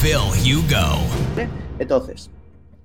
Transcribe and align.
Phil 0.00 0.16
Hugo. 0.16 1.06
Entonces, 1.78 2.30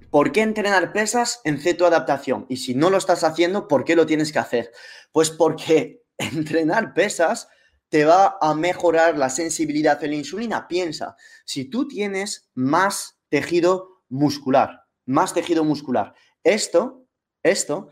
¿por 0.09 0.33
qué 0.33 0.41
entrenar 0.41 0.91
pesas 0.91 1.39
en 1.45 1.61
cetoadaptación? 1.61 2.45
Y 2.49 2.57
si 2.57 2.75
no 2.75 2.89
lo 2.89 2.97
estás 2.97 3.23
haciendo, 3.23 3.69
¿por 3.69 3.85
qué 3.85 3.95
lo 3.95 4.05
tienes 4.05 4.33
que 4.33 4.39
hacer? 4.39 4.71
Pues 5.13 5.29
porque 5.29 6.03
entrenar 6.17 6.93
pesas 6.93 7.47
te 7.87 8.03
va 8.03 8.37
a 8.41 8.53
mejorar 8.53 9.17
la 9.17 9.29
sensibilidad 9.29 9.97
a 10.03 10.07
la 10.07 10.15
insulina. 10.15 10.67
Piensa, 10.67 11.15
si 11.45 11.63
tú 11.63 11.87
tienes 11.87 12.49
más 12.53 13.17
tejido 13.29 14.01
muscular, 14.09 14.81
más 15.05 15.33
tejido 15.33 15.63
muscular. 15.63 16.13
Esto, 16.43 17.07
esto 17.43 17.91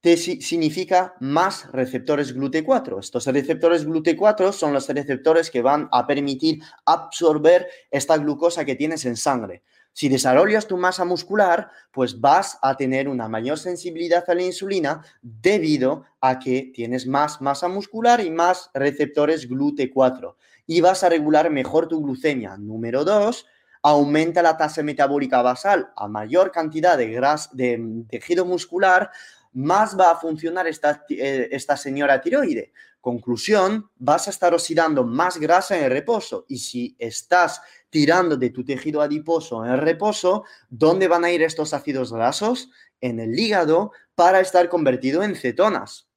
te 0.00 0.16
significa 0.16 1.14
más 1.20 1.70
receptores 1.72 2.36
GLUT4. 2.36 3.00
Estos 3.00 3.26
receptores 3.26 3.86
GLUT4 3.86 4.52
son 4.52 4.72
los 4.72 4.88
receptores 4.88 5.50
que 5.50 5.62
van 5.62 5.88
a 5.90 6.06
permitir 6.06 6.62
absorber 6.86 7.66
esta 7.90 8.16
glucosa 8.16 8.64
que 8.64 8.76
tienes 8.76 9.04
en 9.04 9.16
sangre. 9.16 9.62
Si 9.92 10.08
desarrollas 10.08 10.68
tu 10.68 10.76
masa 10.76 11.04
muscular, 11.04 11.70
pues 11.90 12.20
vas 12.20 12.58
a 12.62 12.76
tener 12.76 13.08
una 13.08 13.26
mayor 13.26 13.58
sensibilidad 13.58 14.22
a 14.28 14.34
la 14.34 14.44
insulina 14.44 15.02
debido 15.22 16.04
a 16.20 16.38
que 16.38 16.70
tienes 16.72 17.06
más 17.06 17.40
masa 17.40 17.66
muscular 17.66 18.20
y 18.20 18.30
más 18.30 18.70
receptores 18.74 19.50
GLUT4 19.50 20.36
y 20.68 20.82
vas 20.82 21.02
a 21.02 21.08
regular 21.08 21.50
mejor 21.50 21.88
tu 21.88 22.00
glucemia. 22.00 22.56
Número 22.56 23.04
dos, 23.04 23.46
aumenta 23.82 24.42
la 24.42 24.56
tasa 24.56 24.82
metabólica 24.82 25.42
basal 25.42 25.90
a 25.96 26.06
mayor 26.06 26.52
cantidad 26.52 26.96
de, 26.96 27.08
gras, 27.10 27.48
de 27.56 28.04
tejido 28.08 28.44
muscular, 28.44 29.10
más 29.52 29.98
va 29.98 30.12
a 30.12 30.16
funcionar 30.16 30.66
esta, 30.66 31.04
eh, 31.08 31.48
esta 31.50 31.76
señora 31.76 32.20
tiroide. 32.20 32.72
Conclusión, 33.00 33.90
vas 33.96 34.26
a 34.26 34.30
estar 34.30 34.52
oxidando 34.52 35.04
más 35.04 35.38
grasa 35.38 35.78
en 35.78 35.84
el 35.84 35.90
reposo 35.90 36.44
y 36.48 36.58
si 36.58 36.96
estás 36.98 37.62
tirando 37.90 38.36
de 38.36 38.50
tu 38.50 38.64
tejido 38.64 39.00
adiposo 39.00 39.64
en 39.64 39.72
el 39.72 39.78
reposo, 39.78 40.44
¿dónde 40.68 41.08
van 41.08 41.24
a 41.24 41.30
ir 41.30 41.42
estos 41.42 41.72
ácidos 41.72 42.12
grasos? 42.12 42.70
En 43.00 43.20
el 43.20 43.38
hígado 43.38 43.92
para 44.14 44.40
estar 44.40 44.68
convertido 44.68 45.22
en 45.22 45.36
cetonas. 45.36 46.08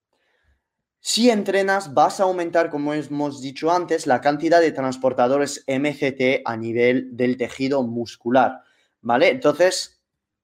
Si 1.03 1.31
entrenas, 1.31 1.95
vas 1.95 2.19
a 2.19 2.23
aumentar, 2.23 2.69
como 2.69 2.93
hemos 2.93 3.41
dicho 3.41 3.71
antes, 3.71 4.05
la 4.05 4.21
cantidad 4.21 4.61
de 4.61 4.71
transportadores 4.71 5.63
MCT 5.67 6.41
a 6.45 6.55
nivel 6.57 7.15
del 7.17 7.37
tejido 7.37 7.81
muscular, 7.81 8.61
¿vale? 9.01 9.29
Entonces, 9.29 10.00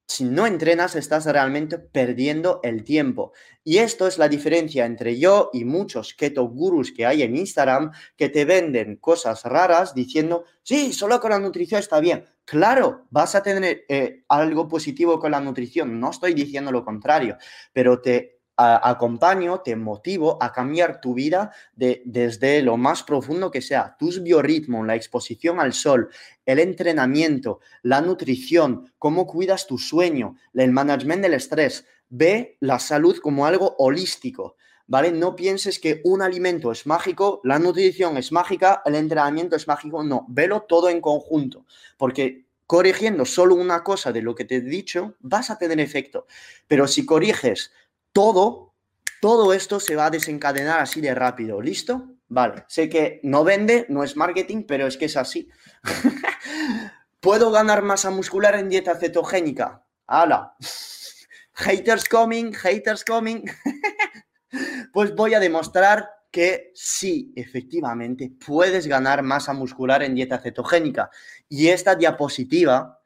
si 0.07 0.23
no 0.23 0.47
entrenas, 0.47 0.95
estás 0.95 1.25
realmente 1.25 1.77
perdiendo 1.77 2.61
el 2.63 2.83
tiempo. 2.85 3.33
Y 3.63 3.79
esto 3.79 4.07
es 4.07 4.17
la 4.17 4.29
diferencia 4.29 4.85
entre 4.85 5.19
yo 5.19 5.49
y 5.51 5.65
muchos 5.65 6.13
keto 6.13 6.45
gurus 6.45 6.93
que 6.93 7.05
hay 7.05 7.23
en 7.23 7.35
Instagram 7.35 7.91
que 8.15 8.29
te 8.29 8.45
venden 8.45 8.95
cosas 8.95 9.43
raras 9.43 9.93
diciendo, 9.93 10.45
sí, 10.63 10.93
solo 10.93 11.19
con 11.19 11.31
la 11.31 11.39
nutrición 11.39 11.79
está 11.79 11.99
bien. 11.99 12.23
Claro, 12.45 13.05
vas 13.09 13.35
a 13.35 13.43
tener 13.43 13.83
eh, 13.89 14.23
algo 14.29 14.69
positivo 14.69 15.19
con 15.19 15.31
la 15.31 15.41
nutrición, 15.41 15.99
no 15.99 16.11
estoy 16.11 16.33
diciendo 16.33 16.71
lo 16.71 16.85
contrario, 16.85 17.37
pero 17.73 17.99
te 17.99 18.36
acompaño, 18.57 19.61
te 19.61 19.75
motivo 19.75 20.41
a 20.41 20.51
cambiar 20.51 20.99
tu 20.99 21.13
vida 21.13 21.51
de, 21.75 22.01
desde 22.05 22.61
lo 22.63 22.75
más 22.75 23.03
profundo 23.03 23.51
que 23.51 23.61
sea, 23.61 23.95
tus 23.99 24.23
biorritmos, 24.23 24.85
la 24.85 24.95
exposición 24.95 25.59
al 25.59 25.73
sol, 25.73 26.09
el 26.45 26.59
entrenamiento, 26.59 27.59
la 27.83 28.01
nutrición, 28.01 28.91
cómo 28.97 29.27
cuidas 29.27 29.67
tu 29.67 29.77
sueño, 29.77 30.35
el 30.53 30.71
management 30.71 31.21
del 31.21 31.35
estrés. 31.35 31.85
Ve 32.09 32.57
la 32.59 32.79
salud 32.79 33.17
como 33.19 33.45
algo 33.45 33.75
holístico, 33.77 34.55
¿vale? 34.87 35.11
No 35.11 35.35
pienses 35.35 35.79
que 35.79 36.01
un 36.03 36.21
alimento 36.21 36.71
es 36.71 36.87
mágico, 36.87 37.41
la 37.43 37.59
nutrición 37.59 38.17
es 38.17 38.31
mágica, 38.31 38.81
el 38.85 38.95
entrenamiento 38.95 39.55
es 39.55 39.67
mágico, 39.67 40.03
no, 40.03 40.25
velo 40.29 40.61
todo 40.61 40.89
en 40.89 41.01
conjunto, 41.01 41.65
porque 41.97 42.47
corrigiendo 42.65 43.25
solo 43.25 43.55
una 43.55 43.83
cosa 43.83 44.11
de 44.11 44.21
lo 44.21 44.35
que 44.35 44.45
te 44.45 44.55
he 44.55 44.61
dicho, 44.61 45.15
vas 45.19 45.49
a 45.49 45.57
tener 45.57 45.79
efecto. 45.79 46.27
Pero 46.67 46.87
si 46.87 47.05
corriges 47.05 47.71
todo, 48.17 48.73
todo 49.21 49.53
esto 49.53 49.79
se 49.79 49.95
va 49.95 50.07
a 50.07 50.09
desencadenar 50.09 50.79
así 50.79 51.01
de 51.01 51.13
rápido. 51.13 51.61
¿Listo? 51.61 52.15
Vale, 52.29 52.65
sé 52.67 52.89
que 52.89 53.19
no 53.21 53.43
vende, 53.43 53.85
no 53.89 54.03
es 54.03 54.17
marketing, 54.17 54.63
pero 54.67 54.87
es 54.87 54.97
que 54.97 55.05
es 55.05 55.15
así. 55.15 55.47
¿Puedo 57.19 57.51
ganar 57.51 57.83
masa 57.83 58.09
muscular 58.09 58.55
en 58.55 58.69
dieta 58.69 58.95
cetogénica? 58.95 59.85
¡Hala! 60.07 60.55
Haters 61.53 62.09
coming, 62.09 62.53
haters 62.53 63.05
coming. 63.05 63.43
pues 64.93 65.13
voy 65.13 65.35
a 65.35 65.39
demostrar 65.39 66.09
que 66.31 66.71
sí, 66.73 67.31
efectivamente, 67.35 68.31
puedes 68.43 68.87
ganar 68.87 69.21
masa 69.21 69.53
muscular 69.53 70.01
en 70.01 70.15
dieta 70.15 70.39
cetogénica. 70.39 71.11
Y 71.47 71.67
esta 71.67 71.93
diapositiva 71.93 72.99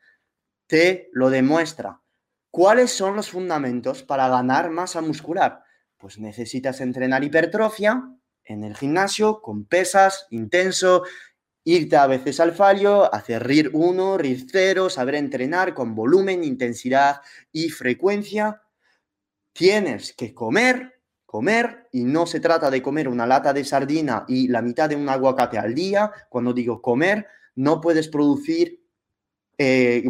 te 0.68 1.10
lo 1.12 1.30
demuestra. 1.30 2.01
¿Cuáles 2.52 2.92
son 2.92 3.16
los 3.16 3.30
fundamentos 3.30 4.04
para 4.04 4.28
ganar 4.28 4.70
masa 4.72 5.00
muscular? 5.00 5.64
Pues 5.98 6.20
necesitas 6.20 6.82
entrenar 6.82 7.24
hipertrofia 7.24 8.14
en 8.44 8.66
el 8.66 8.76
gimnasio 8.76 9.42
con 9.42 9.64
pesas, 9.64 10.28
intenso, 10.32 11.04
irte 11.64 11.96
a 11.96 12.08
veces 12.08 12.42
al 12.42 12.52
fallo, 12.52 13.14
hacer 13.16 13.48
RIR 13.48 13.72
1, 13.72 14.18
RIR 14.18 14.46
0, 14.52 14.90
saber 14.90 15.16
entrenar 15.16 15.74
con 15.74 15.96
volumen, 15.96 16.44
intensidad 16.44 17.22
y 17.54 17.70
frecuencia. 17.70 18.62
Tienes 19.54 20.12
que 20.12 20.34
comer, 20.34 21.00
comer, 21.26 21.88
y 21.94 22.04
no 22.04 22.28
se 22.28 22.42
trata 22.42 22.70
de 22.70 22.82
comer 22.82 23.08
una 23.08 23.26
lata 23.26 23.54
de 23.54 23.64
sardina 23.64 24.26
y 24.28 24.50
la 24.50 24.62
mitad 24.62 24.90
de 24.90 24.98
un 24.98 25.08
aguacate 25.08 25.58
al 25.58 25.74
día. 25.74 26.12
Cuando 26.28 26.52
digo 26.52 26.82
comer, 26.82 27.28
no 27.56 27.80
puedes 27.80 28.10
producir 28.10 28.84
eh, 29.58 30.04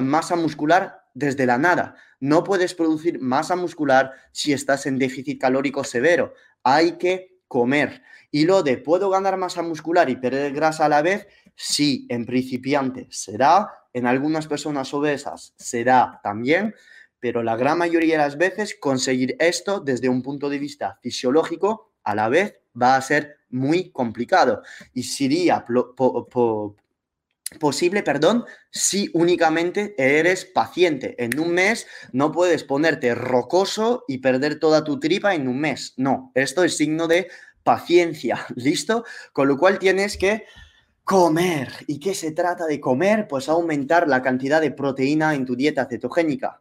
masa 0.00 0.36
muscular 0.36 1.01
desde 1.14 1.46
la 1.46 1.58
nada. 1.58 1.96
No 2.20 2.44
puedes 2.44 2.74
producir 2.74 3.20
masa 3.20 3.56
muscular 3.56 4.12
si 4.32 4.52
estás 4.52 4.86
en 4.86 4.98
déficit 4.98 5.40
calórico 5.40 5.84
severo. 5.84 6.34
Hay 6.62 6.92
que 6.92 7.40
comer. 7.48 8.02
Y 8.30 8.44
lo 8.46 8.62
de 8.62 8.78
¿puedo 8.78 9.10
ganar 9.10 9.36
masa 9.36 9.62
muscular 9.62 10.08
y 10.08 10.16
perder 10.16 10.52
grasa 10.52 10.86
a 10.86 10.88
la 10.88 11.02
vez? 11.02 11.26
Sí, 11.54 12.06
en 12.08 12.24
principiante 12.24 13.06
será, 13.10 13.68
en 13.92 14.06
algunas 14.06 14.46
personas 14.46 14.94
obesas 14.94 15.52
será 15.56 16.20
también, 16.22 16.74
pero 17.20 17.42
la 17.42 17.56
gran 17.56 17.78
mayoría 17.78 18.14
de 18.14 18.22
las 18.24 18.38
veces 18.38 18.76
conseguir 18.80 19.36
esto 19.38 19.80
desde 19.80 20.08
un 20.08 20.22
punto 20.22 20.48
de 20.48 20.58
vista 20.58 20.98
fisiológico 21.02 21.92
a 22.04 22.14
la 22.14 22.28
vez 22.28 22.58
va 22.80 22.96
a 22.96 23.02
ser 23.02 23.36
muy 23.50 23.90
complicado 23.90 24.62
y 24.94 25.02
sería 25.02 25.64
posible, 27.58 28.02
perdón, 28.02 28.44
si 28.70 29.10
únicamente 29.14 29.94
eres 29.98 30.44
paciente. 30.44 31.14
En 31.22 31.38
un 31.38 31.50
mes 31.52 31.86
no 32.12 32.32
puedes 32.32 32.64
ponerte 32.64 33.14
rocoso 33.14 34.04
y 34.08 34.18
perder 34.18 34.58
toda 34.58 34.84
tu 34.84 35.00
tripa 35.00 35.34
en 35.34 35.48
un 35.48 35.60
mes. 35.60 35.94
No, 35.96 36.32
esto 36.34 36.64
es 36.64 36.76
signo 36.76 37.08
de 37.08 37.28
paciencia, 37.62 38.46
¿listo? 38.56 39.04
Con 39.32 39.48
lo 39.48 39.56
cual 39.56 39.78
tienes 39.78 40.16
que 40.16 40.44
comer. 41.04 41.72
¿Y 41.86 41.98
qué 41.98 42.14
se 42.14 42.32
trata 42.32 42.66
de 42.66 42.80
comer? 42.80 43.26
Pues 43.28 43.48
aumentar 43.48 44.08
la 44.08 44.22
cantidad 44.22 44.60
de 44.60 44.70
proteína 44.70 45.34
en 45.34 45.44
tu 45.44 45.56
dieta 45.56 45.86
cetogénica. 45.86 46.60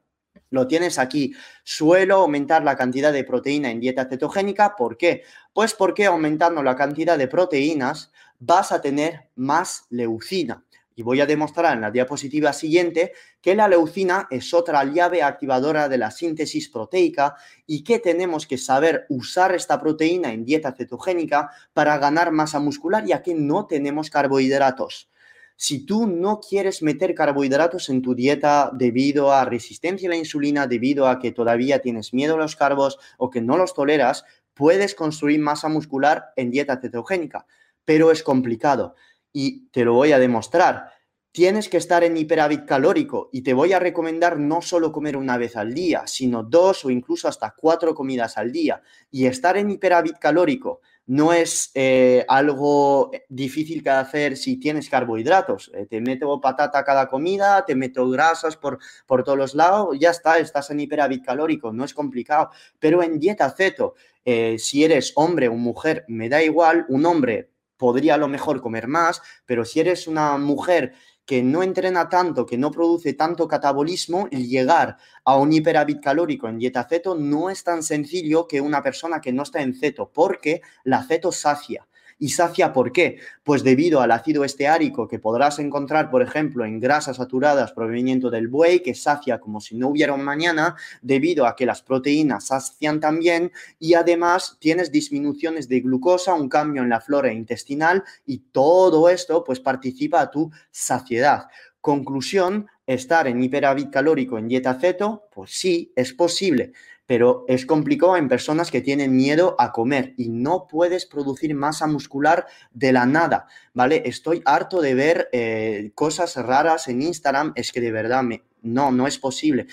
Lo 0.49 0.67
tienes 0.67 0.99
aquí. 0.99 1.33
Suelo 1.63 2.17
aumentar 2.17 2.63
la 2.63 2.75
cantidad 2.75 3.13
de 3.13 3.23
proteína 3.23 3.71
en 3.71 3.79
dieta 3.79 4.05
cetogénica. 4.05 4.75
¿Por 4.75 4.97
qué? 4.97 5.23
Pues 5.53 5.73
porque 5.73 6.05
aumentando 6.05 6.61
la 6.61 6.75
cantidad 6.75 7.17
de 7.17 7.27
proteínas 7.27 8.11
vas 8.39 8.71
a 8.71 8.81
tener 8.81 9.29
más 9.35 9.85
leucina. 9.89 10.65
Y 11.01 11.03
voy 11.03 11.19
a 11.19 11.25
demostrar 11.25 11.74
en 11.74 11.81
la 11.81 11.89
diapositiva 11.89 12.53
siguiente 12.53 13.13
que 13.42 13.56
la 13.56 13.68
leucina 13.68 14.27
es 14.30 14.53
otra 14.53 14.83
llave 14.83 15.24
activadora 15.24 15.89
de 15.89 15.98
la 15.98 16.12
síntesis 16.12 16.69
proteica 16.69 17.36
y 17.65 17.83
que 17.83 17.98
tenemos 17.98 18.45
que 18.45 18.59
saber 18.59 19.07
usar 19.09 19.56
esta 19.56 19.81
proteína 19.81 20.31
en 20.31 20.45
dieta 20.45 20.74
cetogénica 20.74 21.50
para 21.74 21.98
ganar 21.98 22.31
masa 22.31 22.59
muscular 22.59 23.03
ya 23.03 23.24
que 23.24 23.33
no 23.33 23.65
tenemos 23.65 24.12
carbohidratos. 24.12 25.09
Si 25.56 25.88
tú 25.88 26.06
no 26.06 26.39
quieres 26.39 26.83
meter 26.83 27.15
carbohidratos 27.15 27.89
en 27.89 28.04
tu 28.04 28.13
dieta 28.13 28.69
debido 28.71 29.31
a 29.31 29.44
resistencia 29.44 30.07
a 30.07 30.12
la 30.12 30.18
insulina, 30.18 30.68
debido 30.68 31.07
a 31.07 31.18
que 31.18 31.31
todavía 31.31 31.80
tienes 31.80 32.13
miedo 32.13 32.36
a 32.36 32.38
los 32.38 32.56
carbos 32.56 33.00
o 33.18 33.31
que 33.31 33.42
no 33.42 33.57
los 33.57 33.74
toleras, 33.74 34.24
puedes 34.54 34.94
construir 34.94 35.39
masa 35.39 35.68
muscular 35.68 36.25
en 36.36 36.51
dieta 36.51 36.80
cetogénica, 36.80 37.47
pero 37.86 38.12
es 38.12 38.21
complicado 38.21 38.94
y 39.33 39.68
te 39.69 39.86
lo 39.86 39.94
voy 39.94 40.12
a 40.12 40.19
demostrar. 40.19 40.92
tienes 41.33 41.69
que 41.69 41.78
estar 41.78 42.04
en 42.04 42.18
hiperávit 42.18 42.66
calórico 42.66 43.30
y 43.31 43.42
te 43.42 43.54
voy 43.54 43.72
a 43.72 43.80
recomendar 43.80 44.38
no 44.38 44.62
solo 44.62 44.92
comer 44.92 45.16
una 45.16 45.38
vez 45.38 45.56
al 45.56 45.74
día, 45.74 46.04
sino 46.06 46.44
dos 46.44 46.83
o 46.83 46.89
incluso 46.89 47.30
hasta 47.30 47.56
cuatro 47.57 47.95
comidas 47.95 48.38
al 48.38 48.51
día. 48.51 48.81
Y 49.10 49.28
estar 49.28 49.56
en 49.56 49.72
hiperávit 49.72 50.18
calórico 50.19 50.81
no 51.06 51.33
es 51.33 51.72
eh, 51.74 52.25
algo 52.28 53.12
difícil 53.30 53.83
que 53.83 53.89
hacer 53.89 54.38
si 54.38 54.57
tienes 54.57 54.89
carbohidratos. 54.89 55.72
Eh, 55.74 55.86
te 55.86 56.01
meto 56.01 56.39
patata 56.39 56.83
cada 56.83 57.07
comida, 57.07 57.66
te 57.66 57.75
meto 57.75 58.10
grasas 58.10 58.57
por, 58.57 58.80
por 59.06 59.24
todos 59.24 59.38
los 59.38 59.56
lados, 59.56 59.98
ya 60.00 60.12
está, 60.12 60.38
estás 60.38 60.69
en 60.69 60.81
hiperávit 60.81 61.25
calórico, 61.25 61.72
no 61.74 61.86
es 61.86 61.94
complicado. 61.94 62.50
Pero 62.80 63.04
en 63.04 63.19
dieta 63.19 63.50
ceto, 63.51 63.95
eh, 64.25 64.57
si 64.60 64.83
eres 64.83 65.13
hombre 65.16 65.48
o 65.48 65.56
mujer, 65.56 66.06
me 66.07 66.30
da 66.30 66.44
igual, 66.44 66.86
un 66.89 67.06
hombre 67.06 67.50
podría 67.81 68.13
a 68.13 68.18
lo 68.18 68.28
mejor 68.28 68.62
comer 68.62 68.88
más, 68.88 69.24
pero 69.48 69.66
si 69.66 69.80
eres 69.80 70.07
una 70.07 70.38
mujer 70.38 70.94
que 71.25 71.42
no 71.42 71.63
entrena 71.63 72.10
tanto, 72.10 72.45
que 72.45 72.60
no 72.60 72.69
produce 72.69 73.13
tanto 73.13 73.48
catabolismo, 73.48 74.28
llegar 74.30 74.98
a 75.25 75.38
un 75.38 75.51
hiperávit 75.51 76.00
calórico 76.00 76.48
en 76.48 76.60
dieta 76.60 76.83
ceto 76.88 77.16
no 77.16 77.50
es 77.50 77.63
tan 77.63 77.81
sencillo 77.81 78.48
que 78.48 78.62
una 78.62 78.83
persona 78.83 79.19
que 79.19 79.33
no 79.33 79.42
está 79.42 79.63
en 79.63 79.74
ceto, 79.74 80.12
porque 80.13 80.62
la 80.83 81.01
ceto 81.01 81.31
sacia. 81.31 81.88
¿Y 82.21 82.29
sacia 82.29 82.71
por 82.71 82.91
qué? 82.91 83.18
Pues 83.44 83.63
debido 83.63 84.00
al 84.00 84.12
ácido 84.12 84.44
esteárico 84.44 85.07
que 85.07 85.18
podrás 85.18 85.57
encontrar, 85.57 86.12
por 86.12 86.21
ejemplo, 86.21 86.63
en 86.63 86.79
grasas 86.79 87.18
saturadas 87.18 87.71
proveniendo 87.71 88.29
del 88.29 88.47
buey, 88.47 88.81
que 88.81 88.94
sacia 88.94 89.39
como 89.39 89.59
si 89.59 89.75
no 89.75 89.88
hubiera 89.88 90.13
un 90.13 90.21
mañana, 90.21 90.75
debido 91.01 91.47
a 91.47 91.56
que 91.56 91.65
las 91.65 91.81
proteínas 91.81 92.45
sacian 92.45 93.00
también 93.00 93.51
y 93.79 93.95
además 93.95 94.57
tienes 94.59 94.91
disminuciones 94.91 95.68
de 95.68 95.79
glucosa, 95.79 96.35
un 96.35 96.47
cambio 96.47 96.83
en 96.83 96.89
la 96.89 97.01
flora 97.01 97.33
intestinal 97.33 98.03
y 98.23 98.38
todo 98.51 99.09
esto 99.09 99.44
pues 99.44 99.59
participa 99.59 100.21
a 100.21 100.29
tu 100.29 100.51
saciedad. 100.69 101.47
Conclusión, 101.81 102.68
estar 102.85 103.27
en 103.27 103.41
hiperávit 103.41 103.89
calórico 103.89 104.38
en 104.38 104.47
dieta 104.47 104.79
ceto, 104.79 105.27
pues 105.33 105.50
sí, 105.57 105.91
es 105.95 106.13
posible 106.13 106.73
pero 107.11 107.43
es 107.49 107.65
complicado 107.65 108.15
en 108.15 108.29
personas 108.29 108.71
que 108.71 108.79
tienen 108.79 109.13
miedo 109.13 109.57
a 109.59 109.73
comer 109.73 110.13
y 110.15 110.29
no 110.29 110.65
puedes 110.65 111.05
producir 111.05 111.53
masa 111.53 111.85
muscular 111.85 112.47
de 112.71 112.93
la 112.93 113.05
nada, 113.05 113.47
¿vale? 113.73 114.03
Estoy 114.05 114.41
harto 114.45 114.79
de 114.79 114.93
ver 114.93 115.27
eh, 115.33 115.91
cosas 115.93 116.37
raras 116.37 116.87
en 116.87 117.01
Instagram, 117.01 117.51
es 117.57 117.73
que 117.73 117.81
de 117.81 117.91
verdad 117.91 118.23
me, 118.23 118.45
no, 118.61 118.93
no 118.93 119.07
es 119.07 119.17
posible. 119.17 119.67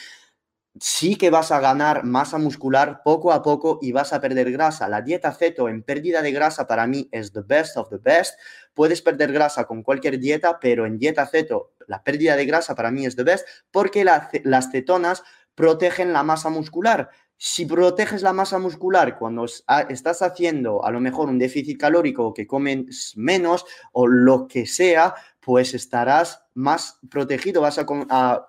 Sí 0.80 1.14
que 1.14 1.30
vas 1.30 1.52
a 1.52 1.60
ganar 1.60 2.02
masa 2.02 2.38
muscular 2.38 3.02
poco 3.04 3.30
a 3.30 3.40
poco 3.40 3.78
y 3.80 3.92
vas 3.92 4.12
a 4.12 4.20
perder 4.20 4.50
grasa. 4.50 4.88
La 4.88 5.02
dieta 5.02 5.32
ceto 5.32 5.68
en 5.68 5.84
pérdida 5.84 6.22
de 6.22 6.32
grasa 6.32 6.66
para 6.66 6.88
mí 6.88 7.08
es 7.12 7.32
the 7.32 7.42
best 7.42 7.76
of 7.76 7.88
the 7.88 7.98
best. 7.98 8.36
Puedes 8.74 9.00
perder 9.00 9.30
grasa 9.30 9.64
con 9.64 9.84
cualquier 9.84 10.18
dieta, 10.18 10.58
pero 10.58 10.86
en 10.86 10.98
dieta 10.98 11.24
ceto 11.24 11.74
la 11.86 12.02
pérdida 12.02 12.34
de 12.34 12.46
grasa 12.46 12.74
para 12.74 12.90
mí 12.90 13.06
es 13.06 13.14
the 13.14 13.22
best 13.22 13.46
porque 13.70 14.04
las 14.04 14.72
cetonas 14.72 15.22
protegen 15.58 16.12
la 16.12 16.22
masa 16.22 16.50
muscular 16.50 17.10
si 17.40 17.66
proteges 17.66 18.22
la 18.22 18.32
masa 18.32 18.58
muscular 18.58 19.16
cuando 19.16 19.44
estás 19.44 20.22
haciendo 20.22 20.84
a 20.84 20.90
lo 20.90 20.98
mejor 20.98 21.28
un 21.28 21.38
déficit 21.38 21.78
calórico 21.78 22.34
que 22.34 22.48
comes 22.48 23.12
menos 23.16 23.64
o 23.92 24.08
lo 24.08 24.48
que 24.48 24.66
sea, 24.66 25.14
pues 25.40 25.72
estarás 25.72 26.42
más 26.54 26.98
protegido, 27.08 27.62
vas 27.62 27.78
a, 27.78 28.44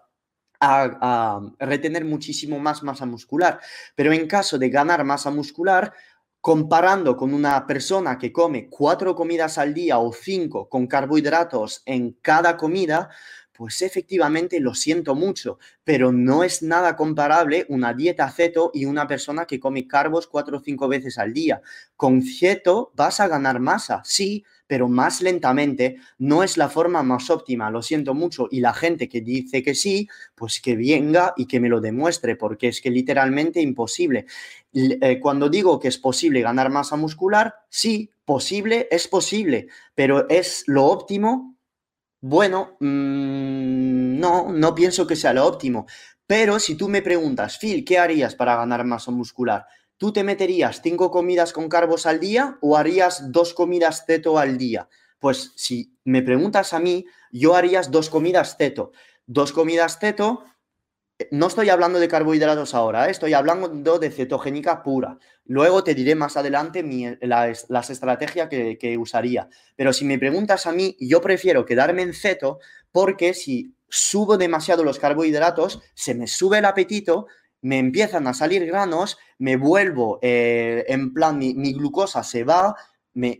retener 1.60 2.04
muchísimo 2.04 2.60
más 2.60 2.82
masa 2.82 3.06
muscular. 3.06 3.60
Pero 3.96 4.12
en 4.12 4.28
caso 4.28 4.58
de 4.58 4.70
ganar 4.70 5.04
masa 5.04 5.30
muscular, 5.30 5.94
comparando 6.42 7.16
con 7.16 7.34
una 7.34 7.68
persona 7.68 8.18
que 8.18 8.34
come 8.34 8.70
cuatro 8.70 9.14
comidas 9.14 9.60
al 9.60 9.74
día 9.74 10.00
o 10.00 10.12
cinco 10.12 10.68
con 10.68 10.88
carbohidratos 10.88 11.84
en 11.86 12.14
cada 12.22 12.58
comida, 12.58 13.10
pues 13.60 13.82
efectivamente 13.82 14.62
lo 14.62 14.74
siento 14.74 15.16
mucho, 15.16 15.60
pero 15.84 16.14
no 16.14 16.46
es 16.46 16.64
nada 16.64 16.96
comparable 16.96 17.66
una 17.68 17.94
dieta 17.94 18.32
ceto 18.32 18.72
y 18.74 18.86
una 18.86 19.06
persona 19.06 19.46
que 19.46 19.60
come 19.60 19.86
carbos 19.86 20.28
cuatro 20.28 20.60
o 20.60 20.62
cinco 20.62 20.88
veces 20.88 21.18
al 21.18 21.34
día. 21.34 21.62
Con 21.98 22.22
ceto 22.22 22.94
vas 22.96 23.20
a 23.20 23.28
ganar 23.28 23.60
masa, 23.60 24.02
sí, 24.06 24.46
pero 24.66 24.88
más 24.88 25.22
lentamente. 25.22 25.98
No 26.20 26.42
es 26.42 26.56
la 26.56 26.70
forma 26.70 27.04
más 27.04 27.30
óptima, 27.30 27.70
lo 27.70 27.82
siento 27.82 28.14
mucho. 28.14 28.48
Y 28.50 28.62
la 28.62 28.74
gente 28.74 29.10
que 29.10 29.20
dice 29.20 29.62
que 29.62 29.76
sí, 29.76 30.08
pues 30.36 30.62
que 30.62 30.78
venga 30.78 31.34
y 31.36 31.46
que 31.46 31.60
me 31.60 31.68
lo 31.68 31.82
demuestre, 31.82 32.38
porque 32.38 32.70
es 32.70 32.80
que 32.80 32.90
literalmente 32.90 33.60
imposible. 33.60 34.26
Eh, 34.74 35.20
cuando 35.20 35.50
digo 35.50 35.82
que 35.82 35.90
es 35.90 35.98
posible 35.98 36.42
ganar 36.42 36.70
masa 36.70 36.96
muscular, 36.96 37.56
sí, 37.68 38.10
posible, 38.24 38.88
es 38.90 39.10
posible, 39.10 39.68
pero 39.96 40.30
es 40.30 40.64
lo 40.68 40.86
óptimo 40.86 41.59
bueno, 42.22 42.78
mm, 42.80 44.20
no, 44.20 44.52
no 44.52 44.76
pienso 44.76 45.08
que 45.08 45.16
sea 45.16 45.34
lo 45.34 45.46
óptimo. 45.46 45.86
Pero 46.28 46.60
si 46.60 46.76
tú 46.76 46.90
me 46.90 47.02
preguntas, 47.02 47.58
Phil, 47.58 47.84
¿qué 47.84 47.98
harías 47.98 48.36
para 48.36 48.56
ganar 48.56 48.84
masa 48.86 49.12
muscular? 49.12 49.66
¿Tú 49.98 50.14
te 50.14 50.24
meterías 50.24 50.82
cinco 50.82 51.12
comidas 51.12 51.54
con 51.54 51.68
carbos 51.70 52.06
al 52.06 52.20
día 52.20 52.58
o 52.62 52.78
harías 52.78 53.32
dos 53.32 53.54
comidas 53.54 54.06
ceto 54.06 54.38
al 54.38 54.58
día? 54.58 54.90
Pues 55.20 55.54
si 55.56 55.98
me 56.06 56.22
preguntas 56.22 56.74
a 56.74 56.80
mí, 56.80 57.06
yo 57.32 57.56
harías 57.56 57.92
dos 57.92 58.10
comidas 58.10 58.56
ceto. 58.58 58.92
Dos 59.26 59.52
comidas 59.52 60.00
ceto 60.00 60.44
no 61.32 61.48
estoy 61.48 61.70
hablando 61.70 62.00
de 62.00 62.08
carbohidratos 62.08 62.74
ahora, 62.74 63.08
¿eh? 63.08 63.12
estoy 63.12 63.34
hablando 63.34 64.00
de 64.00 64.10
cetogénica 64.10 64.84
pura. 64.84 65.18
Luego 65.50 65.84
te 65.84 65.96
diré 65.96 66.14
más 66.14 66.38
adelante 66.38 66.86
las 67.22 67.90
estrategias 67.90 68.50
que, 68.50 68.98
usaría. 69.00 69.50
Pero 69.76 69.94
si 69.94 70.06
me 70.06 70.20
preguntas 70.20 70.68
a 70.68 70.72
mí, 70.72 70.96
yo 71.00 71.22
prefiero 71.22 71.66
quedarme 71.66 72.04
en 72.04 72.14
ceto 72.14 72.60
porque 72.92 73.34
si 73.34 73.74
subo 73.90 74.38
demasiado 74.38 74.84
los 74.84 75.00
carbohidratos, 75.00 75.82
se 75.96 76.14
me 76.14 76.28
sube 76.28 76.60
el 76.60 76.66
apetito, 76.66 77.26
me 77.62 77.80
empiezan 77.80 78.28
a 78.28 78.36
salir 78.36 78.64
granos, 78.68 79.18
me 79.40 79.58
vuelvo, 79.58 80.20
eh, 80.22 80.86
en 80.88 81.16
plan, 81.16 81.40
mi 81.40 81.74
glucosa 81.74 82.24
se 82.24 82.44
va, 82.44 82.76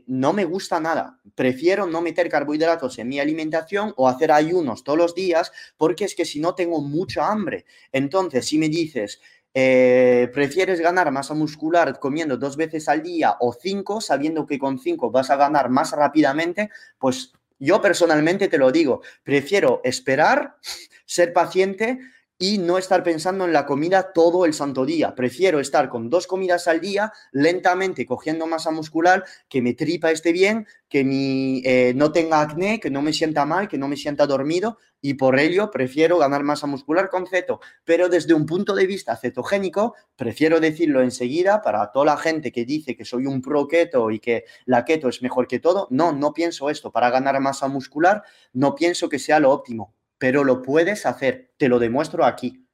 no 0.08 0.34
me 0.34 0.46
gusta 0.46 0.80
nada. 0.80 1.20
Prefiero 1.36 1.86
no 1.86 2.02
meter 2.02 2.30
carbohidratos 2.30 2.98
en 3.00 3.08
mi 3.08 3.20
alimentación 3.20 3.94
o 3.98 4.08
hacer 4.08 4.32
ayunos 4.32 4.84
todos 4.84 4.98
los 4.98 5.16
días 5.16 5.52
porque 5.78 6.06
es 6.06 6.16
que 6.16 6.26
si 6.26 6.40
no 6.40 6.56
tengo 6.56 6.82
mucha 6.82 7.28
hambre. 7.28 7.66
Entonces, 7.92 8.46
si 8.46 8.58
me 8.58 8.70
dices, 8.70 9.22
eh, 9.54 10.30
prefieres 10.34 10.80
ganar 10.80 11.12
masa 11.12 11.34
muscular 11.34 12.00
comiendo 12.00 12.38
dos 12.38 12.56
veces 12.56 12.88
al 12.88 13.02
día 13.02 13.36
o 13.40 13.54
cinco, 13.54 14.02
sabiendo 14.02 14.46
que 14.46 14.60
con 14.60 14.80
cinco 14.80 15.12
vas 15.12 15.30
a 15.30 15.36
ganar 15.36 15.70
más 15.70 15.92
rápidamente, 15.92 16.70
pues 17.00 17.34
yo 17.60 17.82
personalmente 17.82 18.48
te 18.48 18.58
lo 18.58 18.72
digo, 18.72 19.02
prefiero 19.24 19.82
esperar, 19.84 20.58
ser 21.06 21.34
paciente 21.34 22.00
y 22.42 22.58
no 22.58 22.78
estar 22.78 23.04
pensando 23.04 23.44
en 23.44 23.52
la 23.52 23.66
comida 23.66 24.14
todo 24.14 24.46
el 24.46 24.54
santo 24.54 24.86
día. 24.86 25.14
Prefiero 25.14 25.60
estar 25.60 25.90
con 25.90 26.10
dos 26.10 26.26
comidas 26.26 26.70
al 26.70 26.80
día, 26.80 27.12
lentamente 27.34 28.06
cogiendo 28.06 28.48
masa 28.48 28.72
muscular, 28.72 29.26
que 29.50 29.62
me 29.62 29.74
tripa 29.74 30.10
esté 30.10 30.32
bien, 30.32 30.66
que 30.88 31.04
mi, 31.04 31.62
eh, 31.66 31.92
no 31.96 32.14
tenga 32.14 32.40
acné, 32.40 32.80
que 32.80 32.90
no 32.90 33.02
me 33.02 33.12
sienta 33.12 33.46
mal, 33.46 33.68
que 33.68 33.78
no 33.78 33.90
me 33.90 33.98
sienta 33.98 34.26
dormido 34.26 34.78
y 35.02 35.16
por 35.16 35.38
ello 35.38 35.70
prefiero 35.70 36.18
ganar 36.18 36.44
masa 36.44 36.66
muscular 36.66 37.10
con 37.10 37.28
ceto. 37.28 37.60
Pero 37.84 38.08
desde 38.08 38.34
un 38.34 38.46
punto 38.46 38.74
de 38.74 38.88
vista 38.88 39.18
cetogénico, 39.18 39.96
prefiero 40.16 40.62
decirlo 40.62 41.02
enseguida 41.02 41.62
para 41.62 41.92
toda 41.92 42.06
la 42.06 42.18
gente 42.18 42.54
que 42.54 42.64
dice 42.64 42.96
que 42.96 43.04
soy 43.04 43.26
un 43.26 43.42
pro 43.42 43.68
keto 43.68 44.12
y 44.12 44.20
que 44.20 44.46
la 44.66 44.86
keto 44.86 45.10
es 45.10 45.22
mejor 45.22 45.46
que 45.48 45.60
todo. 45.60 45.88
No, 45.92 46.14
no 46.14 46.34
pienso 46.34 46.70
esto. 46.70 46.92
Para 46.92 47.10
ganar 47.10 47.40
masa 47.42 47.68
muscular, 47.68 48.24
no 48.54 48.76
pienso 48.76 49.10
que 49.10 49.20
sea 49.20 49.40
lo 49.42 49.52
óptimo 49.52 49.99
pero 50.20 50.44
lo 50.44 50.62
puedes 50.62 51.08
hacer, 51.08 51.52
te 51.58 51.68
lo 51.68 51.80
demuestro 51.80 52.26
aquí. 52.26 52.68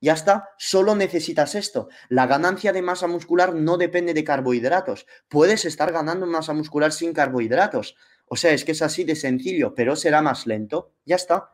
Ya 0.00 0.14
está, 0.14 0.48
solo 0.56 0.96
necesitas 0.96 1.54
esto. 1.54 1.90
La 2.08 2.26
ganancia 2.26 2.72
de 2.72 2.80
masa 2.80 3.06
muscular 3.06 3.54
no 3.54 3.76
depende 3.76 4.14
de 4.14 4.24
carbohidratos. 4.24 5.06
Puedes 5.28 5.66
estar 5.66 5.92
ganando 5.92 6.26
masa 6.26 6.54
muscular 6.54 6.90
sin 6.90 7.12
carbohidratos. 7.12 7.96
O 8.24 8.36
sea, 8.36 8.52
es 8.52 8.64
que 8.64 8.72
es 8.72 8.80
así 8.80 9.04
de 9.04 9.14
sencillo, 9.14 9.74
pero 9.74 9.94
será 9.94 10.22
más 10.22 10.46
lento. 10.46 10.94
Ya 11.04 11.16
está. 11.16 11.50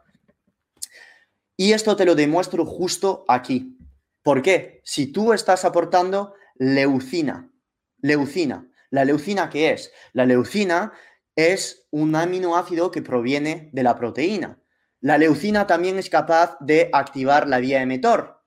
Y 1.56 1.72
esto 1.72 1.96
te 1.96 2.04
lo 2.04 2.14
demuestro 2.14 2.64
justo 2.64 3.24
aquí. 3.26 3.76
¿Por 4.22 4.42
qué? 4.42 4.80
Si 4.84 5.08
tú 5.08 5.32
estás 5.32 5.64
aportando 5.64 6.34
leucina, 6.54 7.50
leucina, 7.98 8.70
¿la 8.90 9.04
leucina 9.04 9.50
qué 9.50 9.70
es? 9.72 9.90
La 10.12 10.24
leucina 10.24 10.92
es 11.34 11.86
un 11.90 12.14
aminoácido 12.14 12.92
que 12.92 13.02
proviene 13.02 13.70
de 13.72 13.82
la 13.82 13.96
proteína. 13.96 14.60
La 15.06 15.18
leucina 15.18 15.68
también 15.68 16.00
es 16.00 16.10
capaz 16.10 16.56
de 16.58 16.90
activar 16.92 17.46
la 17.46 17.58
vía 17.58 17.80
emetor. 17.80 18.42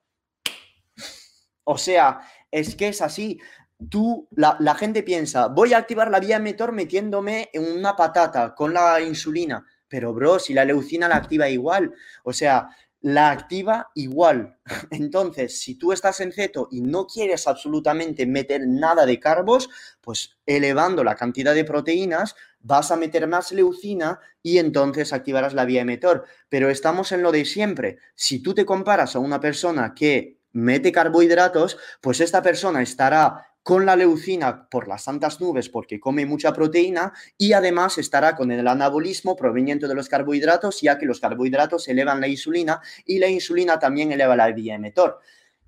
O 1.64 1.78
sea, 1.78 2.20
es 2.50 2.76
que 2.76 2.88
es 2.88 3.00
así. 3.00 3.40
Tú, 3.88 4.28
la, 4.32 4.58
la 4.60 4.74
gente 4.74 5.02
piensa, 5.02 5.46
voy 5.46 5.72
a 5.72 5.78
activar 5.78 6.10
la 6.10 6.20
vía 6.20 6.36
emetor 6.36 6.72
metiéndome 6.72 7.48
en 7.54 7.78
una 7.78 7.96
patata 7.96 8.54
con 8.54 8.74
la 8.74 9.00
insulina. 9.00 9.64
Pero, 9.88 10.12
bro, 10.12 10.38
si 10.38 10.52
la 10.52 10.66
leucina 10.66 11.08
la 11.08 11.16
activa 11.16 11.48
igual. 11.48 11.94
O 12.24 12.32
sea, 12.34 12.68
la 13.00 13.30
activa 13.30 13.90
igual. 13.94 14.58
Entonces, 14.90 15.60
si 15.60 15.76
tú 15.76 15.92
estás 15.92 16.20
en 16.20 16.32
ceto 16.32 16.68
y 16.70 16.80
no 16.80 17.06
quieres 17.06 17.46
absolutamente 17.46 18.26
meter 18.26 18.62
nada 18.66 19.06
de 19.06 19.18
carbos, 19.20 19.70
pues 20.00 20.38
elevando 20.46 21.04
la 21.04 21.16
cantidad 21.16 21.54
de 21.54 21.64
proteínas, 21.64 22.34
vas 22.60 22.90
a 22.90 22.96
meter 22.96 23.26
más 23.26 23.52
leucina 23.52 24.20
y 24.42 24.58
entonces 24.58 25.12
activarás 25.12 25.54
la 25.54 25.64
vía 25.64 25.82
emetor. 25.82 26.24
Pero 26.48 26.70
estamos 26.70 27.12
en 27.12 27.22
lo 27.22 27.32
de 27.32 27.44
siempre. 27.44 27.98
Si 28.14 28.40
tú 28.42 28.54
te 28.54 28.66
comparas 28.66 29.16
a 29.16 29.18
una 29.18 29.40
persona 29.40 29.94
que 29.94 30.40
mete 30.52 30.92
carbohidratos, 30.92 31.78
pues 32.00 32.20
esta 32.20 32.42
persona 32.42 32.82
estará 32.82 33.49
con 33.70 33.86
la 33.86 33.94
leucina 33.94 34.68
por 34.68 34.88
las 34.88 35.04
santas 35.04 35.40
nubes 35.40 35.68
porque 35.68 36.00
come 36.00 36.26
mucha 36.26 36.52
proteína 36.52 37.12
y 37.38 37.52
además 37.52 37.98
estará 37.98 38.34
con 38.34 38.50
el 38.50 38.66
anabolismo 38.66 39.36
proveniente 39.36 39.86
de 39.86 39.94
los 39.94 40.08
carbohidratos 40.08 40.80
ya 40.80 40.98
que 40.98 41.06
los 41.06 41.20
carbohidratos 41.20 41.86
elevan 41.86 42.20
la 42.20 42.26
insulina 42.26 42.80
y 43.06 43.20
la 43.20 43.28
insulina 43.28 43.78
también 43.78 44.10
eleva 44.10 44.34
la 44.34 44.50
vía. 44.50 44.76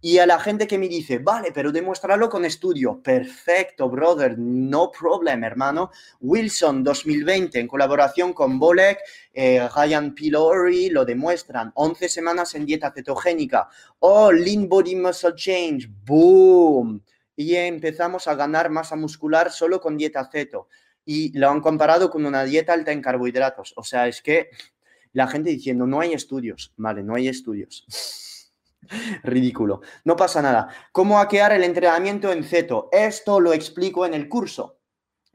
Y 0.00 0.18
a 0.18 0.26
la 0.26 0.40
gente 0.40 0.66
que 0.66 0.78
me 0.78 0.88
dice, 0.88 1.18
vale, 1.18 1.52
pero 1.54 1.70
demuéstralo 1.70 2.28
con 2.28 2.44
estudio. 2.44 3.00
Perfecto, 3.00 3.88
brother, 3.88 4.36
no 4.36 4.90
problem, 4.90 5.44
hermano. 5.44 5.92
Wilson 6.22 6.82
2020, 6.82 7.60
en 7.60 7.68
colaboración 7.68 8.32
con 8.32 8.58
Bolek, 8.58 8.98
eh, 9.32 9.68
Ryan 9.76 10.12
Pilori, 10.12 10.90
lo 10.90 11.04
demuestran. 11.04 11.70
11 11.76 12.08
semanas 12.08 12.52
en 12.56 12.66
dieta 12.66 12.90
cetogénica. 12.90 13.68
Oh, 14.00 14.32
Lean 14.32 14.68
Body 14.68 14.96
Muscle 14.96 15.36
Change, 15.36 15.88
boom 16.04 17.00
y 17.36 17.56
empezamos 17.56 18.28
a 18.28 18.34
ganar 18.34 18.70
masa 18.70 18.96
muscular 18.96 19.50
solo 19.50 19.80
con 19.80 19.96
dieta 19.96 20.28
ceto. 20.30 20.68
Y 21.04 21.36
lo 21.36 21.50
han 21.50 21.60
comparado 21.60 22.10
con 22.10 22.24
una 22.26 22.44
dieta 22.44 22.72
alta 22.72 22.92
en 22.92 23.02
carbohidratos. 23.02 23.72
O 23.76 23.82
sea, 23.82 24.06
es 24.06 24.22
que 24.22 24.50
la 25.12 25.26
gente 25.26 25.50
diciendo, 25.50 25.86
no 25.86 26.00
hay 26.00 26.12
estudios. 26.12 26.72
Vale, 26.76 27.02
no 27.02 27.14
hay 27.14 27.28
estudios. 27.28 27.86
Ridículo. 29.22 29.80
No 30.04 30.16
pasa 30.16 30.42
nada. 30.42 30.68
¿Cómo 30.92 31.16
hackear 31.16 31.52
el 31.52 31.64
entrenamiento 31.64 32.32
en 32.32 32.44
ceto? 32.44 32.88
Esto 32.92 33.40
lo 33.40 33.52
explico 33.52 34.06
en 34.06 34.14
el 34.14 34.28
curso. 34.28 34.78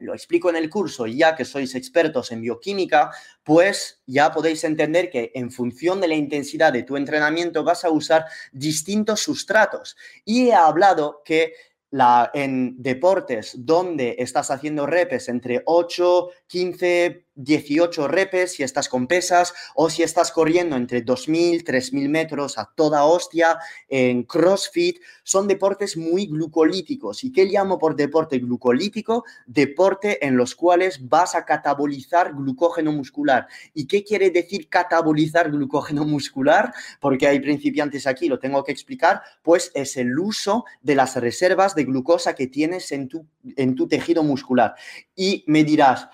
Lo 0.00 0.14
explico 0.14 0.48
en 0.48 0.54
el 0.54 0.70
curso 0.70 1.08
y 1.08 1.16
ya 1.18 1.34
que 1.34 1.44
sois 1.44 1.74
expertos 1.74 2.30
en 2.30 2.40
bioquímica, 2.40 3.10
pues 3.42 4.00
ya 4.06 4.30
podéis 4.30 4.62
entender 4.62 5.10
que 5.10 5.32
en 5.34 5.50
función 5.50 6.00
de 6.00 6.06
la 6.06 6.14
intensidad 6.14 6.72
de 6.72 6.84
tu 6.84 6.96
entrenamiento 6.96 7.64
vas 7.64 7.84
a 7.84 7.90
usar 7.90 8.26
distintos 8.52 9.20
sustratos. 9.20 9.96
Y 10.24 10.48
he 10.48 10.54
hablado 10.54 11.22
que 11.24 11.54
la, 11.90 12.30
en 12.34 12.74
deportes 12.82 13.54
donde 13.58 14.16
estás 14.18 14.50
haciendo 14.50 14.86
repes 14.86 15.28
entre 15.28 15.62
8, 15.64 16.28
15, 16.46 17.26
18 17.38 18.08
repes 18.08 18.52
si 18.52 18.64
estás 18.64 18.88
con 18.88 19.06
pesas 19.06 19.54
o 19.74 19.88
si 19.90 20.02
estás 20.02 20.32
corriendo 20.32 20.76
entre 20.76 21.04
2.000, 21.04 21.64
3.000 21.64 22.08
metros 22.08 22.58
a 22.58 22.70
toda 22.74 23.04
hostia 23.04 23.58
en 23.88 24.24
CrossFit, 24.24 24.98
son 25.22 25.46
deportes 25.46 25.96
muy 25.96 26.26
glucolíticos. 26.26 27.22
¿Y 27.22 27.32
qué 27.32 27.44
llamo 27.44 27.78
por 27.78 27.94
deporte 27.94 28.38
glucolítico? 28.38 29.24
Deporte 29.46 30.26
en 30.26 30.36
los 30.36 30.54
cuales 30.56 31.08
vas 31.08 31.36
a 31.36 31.44
catabolizar 31.44 32.34
glucógeno 32.34 32.92
muscular. 32.92 33.46
¿Y 33.72 33.86
qué 33.86 34.02
quiere 34.02 34.30
decir 34.30 34.68
catabolizar 34.68 35.50
glucógeno 35.50 36.04
muscular? 36.04 36.72
Porque 37.00 37.28
hay 37.28 37.38
principiantes 37.38 38.06
aquí, 38.08 38.28
lo 38.28 38.40
tengo 38.40 38.64
que 38.64 38.72
explicar, 38.72 39.22
pues 39.42 39.70
es 39.74 39.96
el 39.96 40.18
uso 40.18 40.64
de 40.82 40.96
las 40.96 41.14
reservas 41.16 41.76
de 41.76 41.84
glucosa 41.84 42.34
que 42.34 42.48
tienes 42.48 42.90
en 42.90 43.08
tu, 43.08 43.26
en 43.56 43.76
tu 43.76 43.86
tejido 43.86 44.24
muscular. 44.24 44.74
Y 45.14 45.44
me 45.46 45.62
dirás, 45.62 46.08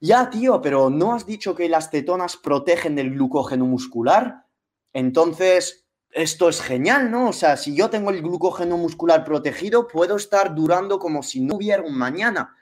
ya, 0.00 0.30
tío, 0.30 0.60
pero 0.62 0.90
¿no 0.90 1.14
has 1.14 1.26
dicho 1.26 1.54
que 1.54 1.68
las 1.68 1.90
cetonas 1.90 2.36
protegen 2.36 2.96
del 2.96 3.10
glucógeno 3.10 3.66
muscular? 3.66 4.46
Entonces, 4.92 5.86
esto 6.10 6.48
es 6.48 6.60
genial, 6.60 7.10
¿no? 7.10 7.28
O 7.28 7.32
sea, 7.32 7.56
si 7.56 7.74
yo 7.74 7.90
tengo 7.90 8.10
el 8.10 8.22
glucógeno 8.22 8.76
muscular 8.76 9.24
protegido, 9.24 9.86
puedo 9.86 10.16
estar 10.16 10.54
durando 10.54 10.98
como 10.98 11.22
si 11.22 11.40
no 11.40 11.56
hubiera 11.56 11.82
un 11.82 11.96
mañana. 11.96 12.56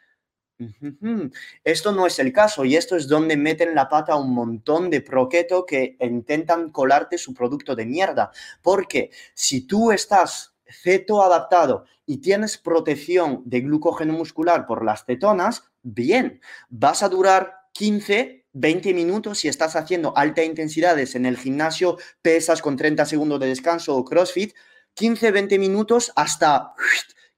Esto 1.63 1.93
no 1.93 2.07
es 2.07 2.19
el 2.19 2.33
caso 2.33 2.65
y 2.65 2.75
esto 2.75 2.97
es 2.97 3.07
donde 3.07 3.37
meten 3.37 3.77
la 3.77 3.89
pata 3.89 4.15
a 4.15 4.19
un 4.19 4.35
montón 4.35 4.91
de 4.91 5.01
proqueto 5.01 5.65
que 5.65 5.97
intentan 6.01 6.71
colarte 6.71 7.17
su 7.17 7.33
producto 7.33 7.77
de 7.77 7.87
mierda. 7.87 8.33
Porque 8.61 9.11
si 9.35 9.67
tú 9.67 9.93
estás 9.93 10.57
ceto 10.69 11.23
adaptado 11.23 11.85
y 12.05 12.19
tienes 12.19 12.59
protección 12.59 13.43
de 13.45 13.61
glucógeno 13.61 14.15
muscular 14.15 14.67
por 14.67 14.85
las 14.85 15.05
cetonas, 15.05 15.65
bien, 15.95 16.41
vas 16.69 17.03
a 17.03 17.09
durar 17.09 17.55
15, 17.73 18.47
20 18.53 18.95
minutos 18.95 19.39
si 19.39 19.49
estás 19.49 19.77
haciendo 19.77 20.17
alta 20.17 20.43
intensidades 20.43 21.15
en 21.15 21.27
el 21.27 21.37
gimnasio, 21.37 21.97
pesas 22.23 22.61
con 22.61 22.77
30 22.77 23.07
segundos 23.07 23.41
de 23.41 23.47
descanso 23.47 23.97
o 23.97 24.05
CrossFit, 24.05 24.55
15, 24.95 25.31
20 25.31 25.59
minutos 25.59 26.13
hasta 26.17 26.73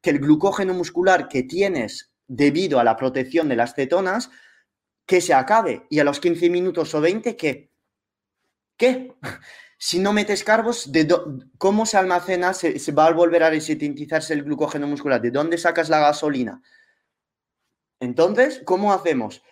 que 0.00 0.10
el 0.10 0.18
glucógeno 0.18 0.74
muscular 0.74 1.28
que 1.28 1.42
tienes 1.42 2.10
debido 2.26 2.80
a 2.80 2.84
la 2.84 2.96
protección 2.96 3.48
de 3.48 3.56
las 3.56 3.74
cetonas, 3.74 4.30
que 5.04 5.20
se 5.20 5.34
acabe. 5.34 5.86
Y 5.90 5.98
a 5.98 6.04
los 6.04 6.20
15 6.20 6.48
minutos 6.48 6.94
o 6.94 7.00
20, 7.00 7.36
¿qué? 7.36 7.70
¿Qué? 8.76 9.12
Si 9.82 9.98
no 9.98 10.12
metes 10.12 10.44
carbos, 10.44 10.92
¿de 10.92 11.08
¿cómo 11.56 11.86
se 11.86 11.96
almacena? 11.96 12.52
Se, 12.52 12.78
se, 12.78 12.92
va 12.92 13.06
a 13.06 13.12
volver 13.12 13.42
a 13.42 13.48
resintetizarse 13.48 14.34
el 14.34 14.44
glucógeno 14.44 14.86
muscular. 14.86 15.22
¿De 15.22 15.30
dónde 15.30 15.56
sacas 15.56 15.88
la 15.88 16.00
gasolina? 16.00 16.62
Entonces, 18.00 18.62
¿cómo 18.64 18.92
hacemos? 18.92 19.42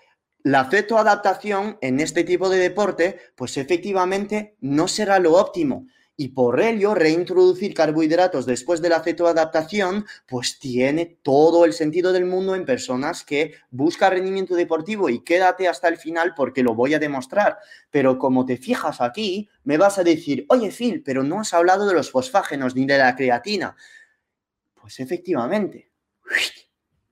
La 0.42 0.70
cetoadaptación 0.70 1.76
en 1.82 2.00
este 2.00 2.24
tipo 2.24 2.48
de 2.48 2.58
deporte, 2.58 3.20
pues 3.36 3.58
efectivamente 3.58 4.56
no 4.60 4.88
será 4.88 5.18
lo 5.18 5.34
óptimo. 5.34 5.86
Y 6.16 6.30
por 6.30 6.60
ello, 6.60 6.94
reintroducir 6.96 7.74
carbohidratos 7.74 8.44
después 8.44 8.80
de 8.82 8.88
la 8.88 9.04
cetoadaptación, 9.04 10.04
pues 10.26 10.58
tiene 10.58 11.18
todo 11.22 11.64
el 11.64 11.72
sentido 11.72 12.12
del 12.12 12.24
mundo 12.24 12.56
en 12.56 12.64
personas 12.64 13.22
que 13.22 13.54
buscan 13.70 14.12
rendimiento 14.12 14.56
deportivo 14.56 15.10
y 15.10 15.22
quédate 15.22 15.68
hasta 15.68 15.86
el 15.86 15.96
final 15.96 16.34
porque 16.34 16.64
lo 16.64 16.74
voy 16.74 16.94
a 16.94 16.98
demostrar. 16.98 17.58
Pero 17.90 18.18
como 18.18 18.46
te 18.46 18.56
fijas 18.56 19.00
aquí, 19.00 19.48
me 19.62 19.76
vas 19.76 19.98
a 19.98 20.04
decir, 20.04 20.44
oye 20.48 20.72
Phil, 20.72 21.02
pero 21.04 21.22
no 21.22 21.40
has 21.40 21.54
hablado 21.54 21.86
de 21.86 21.94
los 21.94 22.10
fosfágenos 22.10 22.74
ni 22.74 22.84
de 22.84 22.98
la 22.98 23.14
creatina. 23.14 23.76
Pues 24.74 24.98
efectivamente, 24.98 25.92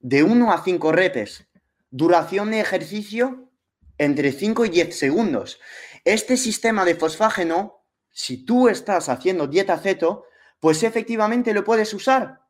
de 0.06 0.22
1 0.22 0.52
a 0.52 0.62
5 0.62 0.92
repes, 0.92 1.48
duración 1.90 2.52
de 2.52 2.60
ejercicio 2.60 3.50
entre 3.98 4.30
5 4.30 4.66
y 4.66 4.68
10 4.68 4.96
segundos. 4.96 5.58
Este 6.04 6.36
sistema 6.36 6.84
de 6.84 6.94
fosfágeno 6.94 7.82
si 8.12 8.46
tú 8.46 8.68
estás 8.68 9.08
haciendo 9.08 9.48
dieta 9.48 9.76
ceto, 9.78 10.26
pues 10.60 10.84
efectivamente 10.84 11.52
lo 11.52 11.64
puedes 11.64 11.92
usar. 11.92 12.40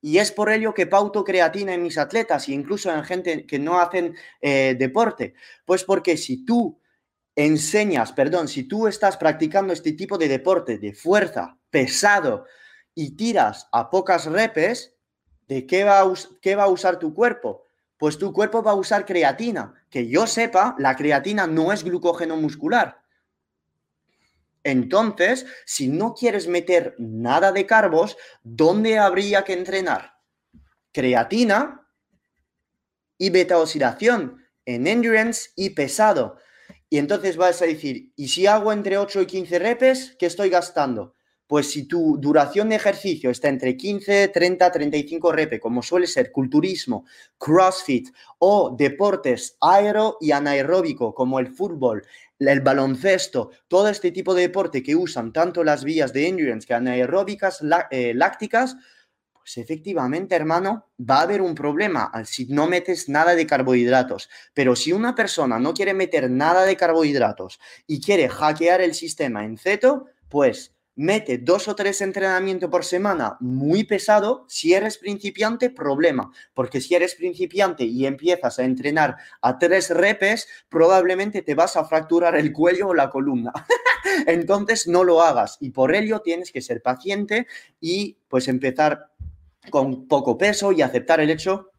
Y 0.00 0.18
es 0.18 0.32
por 0.32 0.50
ello 0.50 0.74
que 0.74 0.88
pauto 0.88 1.22
creatina 1.22 1.74
en 1.74 1.84
mis 1.84 1.96
atletas 1.96 2.48
e 2.48 2.52
incluso 2.52 2.92
en 2.92 3.04
gente 3.04 3.46
que 3.46 3.60
no 3.60 3.78
hacen 3.78 4.16
eh, 4.40 4.74
deporte. 4.76 5.34
Pues 5.64 5.84
porque 5.84 6.16
si 6.16 6.44
tú 6.44 6.80
enseñas, 7.36 8.12
perdón, 8.12 8.48
si 8.48 8.64
tú 8.64 8.88
estás 8.88 9.16
practicando 9.16 9.72
este 9.72 9.92
tipo 9.92 10.18
de 10.18 10.26
deporte 10.26 10.78
de 10.78 10.92
fuerza, 10.92 11.56
pesado, 11.70 12.46
y 12.96 13.14
tiras 13.14 13.68
a 13.70 13.90
pocas 13.90 14.26
repes, 14.26 14.95
¿de 15.48 15.66
qué 15.66 15.84
va 15.84 16.00
a, 16.00 16.68
usar 16.68 16.98
tu 16.98 17.14
cuerpo? 17.14 17.66
Pues 17.98 18.18
tu 18.18 18.32
cuerpo 18.32 18.62
va 18.62 18.72
a 18.72 18.76
usar 18.76 19.04
creatina. 19.04 19.74
Que 19.90 20.08
yo 20.08 20.26
sepa, 20.26 20.74
la 20.78 20.96
creatina 20.96 21.46
no 21.46 21.72
es 21.72 21.84
glucógeno 21.84 22.36
muscular. 22.36 23.02
Entonces, 24.64 25.46
si 25.64 25.88
no 25.88 26.14
quieres 26.14 26.48
meter 26.48 26.94
nada 26.98 27.52
de 27.52 27.66
carbos, 27.66 28.16
¿dónde 28.42 28.98
habría 28.98 29.44
que 29.44 29.52
entrenar? 29.52 30.14
Creatina 30.92 31.86
y 33.16 33.30
beta 33.30 33.58
oxidación 33.58 34.44
en 34.64 34.86
endurance 34.86 35.50
y 35.54 35.70
pesado. 35.70 36.38
Y 36.90 36.98
entonces 36.98 37.36
vas 37.36 37.62
a 37.62 37.66
decir, 37.66 38.12
¿y 38.16 38.28
si 38.28 38.46
hago 38.46 38.72
entre 38.72 38.98
8 38.98 39.22
y 39.22 39.26
15 39.26 39.58
repes, 39.58 40.16
qué 40.18 40.26
estoy 40.26 40.50
gastando? 40.50 41.15
Pues 41.46 41.70
si 41.70 41.84
tu 41.84 42.18
duración 42.18 42.68
de 42.68 42.76
ejercicio 42.76 43.30
está 43.30 43.48
entre 43.48 43.76
15, 43.76 44.28
30, 44.28 44.72
35 44.72 45.32
repes, 45.32 45.60
como 45.60 45.82
suele 45.82 46.06
ser 46.06 46.32
culturismo, 46.32 47.04
CrossFit 47.38 48.08
o 48.38 48.74
deportes 48.76 49.56
aero 49.60 50.16
y 50.20 50.32
anaeróbico 50.32 51.14
como 51.14 51.38
el 51.38 51.48
fútbol, 51.48 52.04
el 52.38 52.60
baloncesto, 52.60 53.50
todo 53.68 53.88
este 53.88 54.10
tipo 54.10 54.34
de 54.34 54.42
deporte 54.42 54.82
que 54.82 54.96
usan 54.96 55.32
tanto 55.32 55.62
las 55.62 55.84
vías 55.84 56.12
de 56.12 56.28
endurance 56.28 56.66
que 56.66 56.74
anaeróbicas, 56.74 57.62
eh, 57.90 58.12
lácticas, 58.14 58.76
pues 59.46 59.58
efectivamente, 59.58 60.34
hermano, 60.34 60.88
va 60.98 61.20
a 61.20 61.22
haber 61.22 61.40
un 61.40 61.54
problema 61.54 62.10
si 62.24 62.46
no 62.46 62.66
metes 62.66 63.08
nada 63.08 63.36
de 63.36 63.46
carbohidratos. 63.46 64.28
Pero 64.52 64.74
si 64.74 64.92
una 64.92 65.14
persona 65.14 65.60
no 65.60 65.72
quiere 65.72 65.94
meter 65.94 66.28
nada 66.28 66.64
de 66.64 66.76
carbohidratos 66.76 67.60
y 67.86 68.00
quiere 68.00 68.28
hackear 68.28 68.80
el 68.80 68.92
sistema 68.92 69.44
en 69.44 69.56
ceto, 69.56 70.06
pues 70.28 70.75
mete 70.96 71.38
dos 71.38 71.68
o 71.68 71.76
tres 71.76 72.00
entrenamientos 72.00 72.70
por 72.70 72.84
semana 72.84 73.36
muy 73.40 73.84
pesado. 73.84 74.44
Si 74.48 74.74
eres 74.74 74.98
principiante, 74.98 75.70
problema, 75.70 76.32
porque 76.54 76.80
si 76.80 76.94
eres 76.94 77.14
principiante 77.14 77.84
y 77.84 78.06
empiezas 78.06 78.58
a 78.58 78.64
entrenar 78.64 79.16
a 79.42 79.58
tres 79.58 79.90
repes, 79.90 80.48
probablemente 80.68 81.42
te 81.42 81.54
vas 81.54 81.76
a 81.76 81.84
fracturar 81.84 82.34
el 82.36 82.52
cuello 82.52 82.88
o 82.88 82.94
la 82.94 83.10
columna. 83.10 83.52
Entonces 84.26 84.88
no 84.88 85.04
lo 85.04 85.22
hagas 85.22 85.58
y 85.60 85.70
por 85.70 85.94
ello 85.94 86.20
tienes 86.20 86.50
que 86.50 86.62
ser 86.62 86.82
paciente 86.82 87.46
y 87.80 88.18
pues 88.28 88.48
empezar 88.48 89.10
con 89.70 90.08
poco 90.08 90.38
peso 90.38 90.72
y 90.72 90.82
aceptar 90.82 91.20
el 91.20 91.30
hecho 91.30 91.70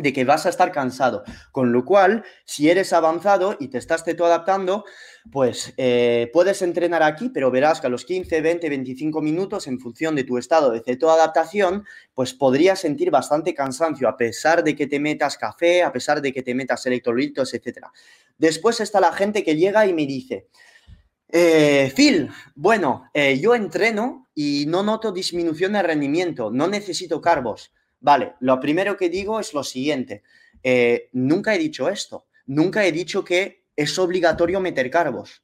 de 0.00 0.12
que 0.12 0.24
vas 0.24 0.46
a 0.46 0.50
estar 0.50 0.72
cansado. 0.72 1.24
Con 1.52 1.72
lo 1.72 1.84
cual, 1.84 2.24
si 2.44 2.70
eres 2.70 2.92
avanzado 2.92 3.56
y 3.58 3.68
te 3.68 3.78
estás 3.78 4.04
teto 4.04 4.24
adaptando, 4.24 4.84
pues 5.30 5.72
eh, 5.76 6.30
puedes 6.32 6.62
entrenar 6.62 7.02
aquí, 7.02 7.30
pero 7.30 7.50
verás 7.50 7.80
que 7.80 7.86
a 7.86 7.90
los 7.90 8.04
15, 8.04 8.40
20, 8.40 8.68
25 8.68 9.20
minutos, 9.22 9.66
en 9.66 9.80
función 9.80 10.14
de 10.14 10.24
tu 10.24 10.38
estado 10.38 10.70
de 10.70 10.80
ceto 10.80 11.10
adaptación, 11.10 11.84
pues 12.14 12.34
podrías 12.34 12.78
sentir 12.80 13.10
bastante 13.10 13.54
cansancio, 13.54 14.08
a 14.08 14.16
pesar 14.16 14.62
de 14.62 14.76
que 14.76 14.86
te 14.86 15.00
metas 15.00 15.36
café, 15.36 15.82
a 15.82 15.92
pesar 15.92 16.20
de 16.20 16.32
que 16.32 16.42
te 16.42 16.54
metas 16.54 16.84
electrolitos, 16.86 17.54
etc. 17.54 17.86
Después 18.38 18.80
está 18.80 19.00
la 19.00 19.12
gente 19.12 19.42
que 19.42 19.56
llega 19.56 19.86
y 19.86 19.94
me 19.94 20.06
dice, 20.06 20.48
eh, 21.28 21.92
Phil, 21.94 22.30
bueno, 22.54 23.10
eh, 23.12 23.38
yo 23.40 23.54
entreno 23.54 24.28
y 24.34 24.66
no 24.68 24.82
noto 24.82 25.10
disminución 25.10 25.72
de 25.72 25.82
rendimiento, 25.82 26.50
no 26.50 26.68
necesito 26.68 27.20
carbos. 27.20 27.72
Vale, 28.06 28.34
lo 28.38 28.60
primero 28.60 28.96
que 28.96 29.08
digo 29.08 29.40
es 29.40 29.52
lo 29.52 29.64
siguiente. 29.64 30.22
Eh, 30.62 31.08
nunca 31.14 31.56
he 31.56 31.58
dicho 31.58 31.88
esto. 31.88 32.28
Nunca 32.46 32.86
he 32.86 32.92
dicho 32.92 33.24
que 33.24 33.64
es 33.74 33.98
obligatorio 33.98 34.60
meter 34.60 34.88
carbos. 34.90 35.42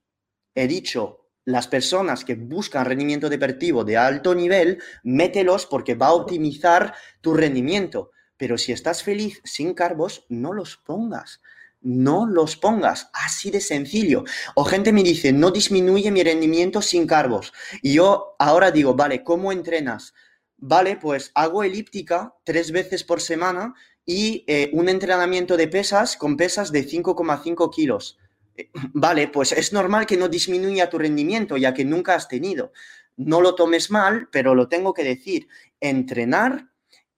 He 0.54 0.68
dicho, 0.68 1.26
las 1.44 1.66
personas 1.66 2.24
que 2.24 2.36
buscan 2.36 2.84
rendimiento 2.84 3.28
deportivo 3.28 3.82
de 3.82 3.96
alto 3.96 4.32
nivel, 4.36 4.80
mételos 5.02 5.66
porque 5.66 5.96
va 5.96 6.06
a 6.06 6.12
optimizar 6.12 6.94
tu 7.20 7.34
rendimiento. 7.34 8.12
Pero 8.36 8.56
si 8.56 8.70
estás 8.70 9.02
feliz 9.02 9.40
sin 9.42 9.74
carbos, 9.74 10.24
no 10.28 10.52
los 10.52 10.76
pongas. 10.76 11.40
No 11.80 12.26
los 12.26 12.56
pongas, 12.56 13.10
así 13.12 13.50
de 13.50 13.60
sencillo. 13.60 14.22
O 14.54 14.62
gente 14.62 14.92
me 14.92 15.02
dice, 15.02 15.32
no 15.32 15.50
disminuye 15.50 16.12
mi 16.12 16.22
rendimiento 16.22 16.80
sin 16.80 17.08
carbos. 17.08 17.52
Y 17.82 17.94
yo 17.94 18.36
ahora 18.38 18.70
digo, 18.70 18.94
vale, 18.94 19.24
¿cómo 19.24 19.50
entrenas? 19.50 20.14
Vale, 20.62 20.96
pues 20.96 21.32
hago 21.34 21.64
elíptica 21.64 22.36
tres 22.44 22.70
veces 22.70 23.02
por 23.02 23.20
semana 23.20 23.74
y 24.06 24.44
eh, 24.46 24.70
un 24.72 24.88
entrenamiento 24.88 25.56
de 25.56 25.66
pesas 25.66 26.16
con 26.16 26.36
pesas 26.36 26.70
de 26.70 26.86
5,5 26.86 27.70
kilos. 27.74 28.18
Eh, 28.56 28.70
vale, 28.94 29.26
pues 29.26 29.50
es 29.52 29.72
normal 29.72 30.06
que 30.06 30.16
no 30.16 30.28
disminuya 30.28 30.88
tu 30.88 30.98
rendimiento, 30.98 31.56
ya 31.56 31.74
que 31.74 31.84
nunca 31.84 32.14
has 32.14 32.28
tenido. 32.28 32.72
No 33.16 33.40
lo 33.40 33.56
tomes 33.56 33.90
mal, 33.90 34.28
pero 34.30 34.54
lo 34.54 34.68
tengo 34.68 34.94
que 34.94 35.04
decir. 35.04 35.48
Entrenar 35.80 36.68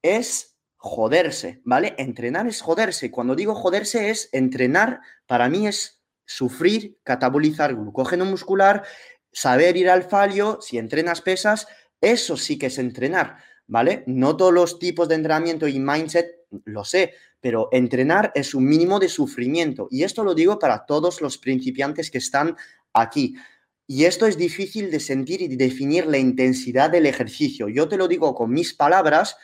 es 0.02 0.56
joderse, 0.76 1.60
¿vale? 1.64 1.94
Entrenar 1.98 2.46
es 2.46 2.62
joderse. 2.62 3.10
Cuando 3.10 3.34
digo 3.34 3.54
joderse 3.54 4.08
es 4.08 4.30
entrenar, 4.32 5.00
para 5.26 5.50
mí 5.50 5.66
es 5.66 6.02
sufrir, 6.24 6.98
catabolizar 7.02 7.74
glucógeno 7.74 8.24
muscular, 8.24 8.84
saber 9.32 9.76
ir 9.76 9.90
al 9.90 10.04
fallo, 10.04 10.60
si 10.62 10.78
entrenas 10.78 11.20
pesas, 11.20 11.66
eso 12.04 12.36
sí 12.36 12.58
que 12.58 12.66
es 12.66 12.78
entrenar, 12.78 13.38
¿vale? 13.66 14.04
No 14.06 14.36
todos 14.36 14.52
los 14.52 14.78
tipos 14.78 15.08
de 15.08 15.16
entrenamiento 15.16 15.66
y 15.66 15.78
mindset 15.80 16.44
lo 16.64 16.84
sé, 16.84 17.14
pero 17.40 17.68
entrenar 17.72 18.32
es 18.34 18.54
un 18.54 18.64
mínimo 18.64 18.98
de 18.98 19.08
sufrimiento. 19.08 19.88
Y 19.90 20.02
esto 20.04 20.24
lo 20.24 20.34
digo 20.34 20.58
para 20.58 20.86
todos 20.86 21.20
los 21.20 21.38
principiantes 21.38 22.10
que 22.10 22.18
están 22.18 22.56
aquí. 22.92 23.34
Y 23.86 24.04
esto 24.04 24.26
es 24.26 24.38
difícil 24.38 24.90
de 24.90 25.00
sentir 25.00 25.42
y 25.42 25.48
definir 25.56 26.06
la 26.06 26.18
intensidad 26.18 26.90
del 26.90 27.06
ejercicio. 27.06 27.68
Yo 27.68 27.88
te 27.88 27.96
lo 27.96 28.08
digo 28.08 28.34
con 28.34 28.50
mis 28.50 28.72
palabras 28.72 29.36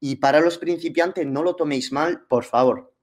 y 0.00 0.16
para 0.16 0.40
los 0.40 0.58
principiantes 0.58 1.26
no 1.26 1.42
lo 1.42 1.56
toméis 1.56 1.92
mal, 1.92 2.26
por 2.28 2.44
favor. 2.44 2.95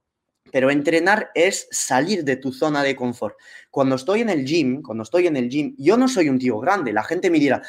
Pero 0.54 0.70
entrenar 0.70 1.32
es 1.34 1.66
salir 1.72 2.22
de 2.22 2.36
tu 2.36 2.52
zona 2.52 2.84
de 2.84 2.94
confort. 2.94 3.36
Cuando 3.72 3.96
estoy 3.96 4.20
en 4.20 4.30
el 4.30 4.46
gym, 4.46 4.82
cuando 4.82 5.02
estoy 5.02 5.26
en 5.26 5.36
el 5.36 5.48
gym, 5.48 5.74
yo 5.76 5.96
no 5.96 6.06
soy 6.06 6.28
un 6.28 6.38
tío 6.38 6.60
grande. 6.60 6.92
La 6.92 7.02
gente 7.02 7.28
me 7.28 7.40
dirá, 7.40 7.60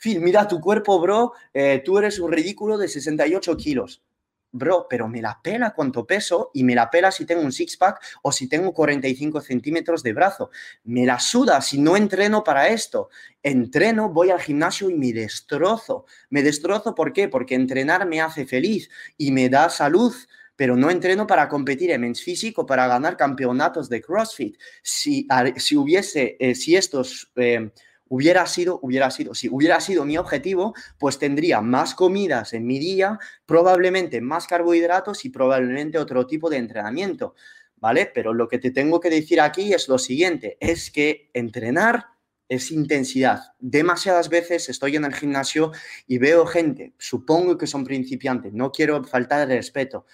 Phil, 0.00 0.18
mira 0.20 0.48
tu 0.48 0.60
cuerpo, 0.60 1.00
bro, 1.00 1.34
eh, 1.52 1.80
tú 1.84 1.96
eres 1.96 2.18
un 2.18 2.32
ridículo 2.32 2.76
de 2.76 2.88
68 2.88 3.56
kilos. 3.56 4.02
Bro, 4.50 4.88
pero 4.90 5.06
me 5.06 5.22
la 5.22 5.38
pela 5.40 5.74
cuánto 5.74 6.04
peso 6.08 6.50
y 6.54 6.64
me 6.64 6.74
la 6.74 6.90
pela 6.90 7.12
si 7.12 7.24
tengo 7.24 7.42
un 7.42 7.52
six-pack 7.52 8.00
o 8.22 8.32
si 8.32 8.48
tengo 8.48 8.74
45 8.74 9.40
centímetros 9.40 10.02
de 10.02 10.12
brazo. 10.12 10.50
Me 10.82 11.06
la 11.06 11.20
suda 11.20 11.60
si 11.60 11.78
no 11.78 11.96
entreno 11.96 12.42
para 12.42 12.66
esto. 12.66 13.10
Entreno, 13.44 14.08
voy 14.08 14.30
al 14.30 14.40
gimnasio 14.40 14.90
y 14.90 14.94
me 14.94 15.12
destrozo. 15.12 16.04
Me 16.30 16.42
destrozo, 16.42 16.96
¿por 16.96 17.12
qué? 17.12 17.28
Porque 17.28 17.54
entrenar 17.54 18.08
me 18.08 18.20
hace 18.20 18.44
feliz 18.44 18.90
y 19.16 19.30
me 19.30 19.48
da 19.48 19.70
salud 19.70 20.12
pero 20.56 20.76
no 20.76 20.90
entreno 20.90 21.26
para 21.26 21.48
competir 21.48 21.90
en 21.90 22.00
men's 22.02 22.22
físico, 22.22 22.64
para 22.66 22.86
ganar 22.86 23.16
campeonatos 23.16 23.88
de 23.88 24.00
CrossFit. 24.00 24.56
Si, 24.82 25.26
si 25.56 25.76
hubiese, 25.76 26.36
eh, 26.38 26.54
si 26.54 26.76
estos... 26.76 27.30
Eh, 27.36 27.70
hubiera 28.08 28.46
sido, 28.46 28.78
hubiera 28.82 29.10
sido, 29.10 29.34
si 29.34 29.48
hubiera 29.48 29.80
sido 29.80 30.04
mi 30.04 30.16
objetivo, 30.18 30.74
pues 30.98 31.18
tendría 31.18 31.60
más 31.60 31.94
comidas 31.94 32.52
en 32.52 32.66
mi 32.66 32.78
día, 32.78 33.18
probablemente 33.46 34.20
más 34.20 34.46
carbohidratos 34.46 35.24
y 35.24 35.30
probablemente 35.30 35.98
otro 35.98 36.26
tipo 36.26 36.50
de 36.50 36.58
entrenamiento, 36.58 37.34
¿vale? 37.76 38.10
Pero 38.14 38.32
lo 38.32 38.46
que 38.46 38.58
te 38.58 38.70
tengo 38.70 39.00
que 39.00 39.10
decir 39.10 39.40
aquí 39.40 39.72
es 39.72 39.88
lo 39.88 39.98
siguiente, 39.98 40.56
es 40.60 40.90
que 40.90 41.30
entrenar 41.32 42.06
es 42.48 42.70
intensidad. 42.70 43.54
Demasiadas 43.58 44.28
veces 44.28 44.68
estoy 44.68 44.96
en 44.96 45.04
el 45.04 45.14
gimnasio 45.14 45.72
y 46.06 46.18
veo 46.18 46.46
gente, 46.46 46.92
supongo 46.98 47.56
que 47.56 47.66
son 47.66 47.84
principiantes, 47.84 48.52
no 48.52 48.70
quiero 48.70 49.02
faltar 49.02 49.48
de 49.48 49.56
respeto, 49.56 50.06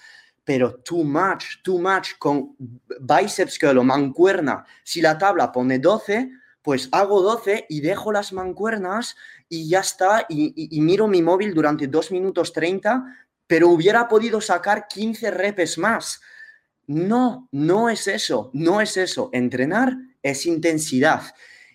pero 0.43 0.75
too 0.75 1.03
much, 1.03 1.61
too 1.63 1.79
much 1.79 2.17
con 2.17 2.55
bíceps 2.99 3.59
curl 3.59 3.77
o 3.77 3.83
mancuerna. 3.83 4.65
Si 4.83 5.01
la 5.01 5.17
tabla 5.17 5.51
pone 5.51 5.79
12, 5.79 6.31
pues 6.61 6.89
hago 6.91 7.21
12 7.21 7.65
y 7.69 7.81
dejo 7.81 8.11
las 8.11 8.33
mancuernas 8.33 9.15
y 9.49 9.69
ya 9.69 9.79
está, 9.79 10.25
y, 10.29 10.79
miro 10.81 11.07
mi 11.07 11.21
móvil 11.21 11.53
durante 11.53 11.87
2 11.87 12.11
minutos 12.11 12.53
30, 12.53 13.03
pero 13.47 13.69
hubiera 13.69 14.07
podido 14.07 14.41
sacar 14.41 14.87
15 14.87 15.31
repes 15.31 15.77
más. 15.77 16.21
No, 16.87 17.47
no 17.51 17.89
es 17.89 18.07
eso, 18.07 18.49
no 18.53 18.81
es 18.81 18.97
eso. 18.97 19.29
Entrenar 19.33 19.95
es 20.21 20.45
intensidad. 20.45 21.21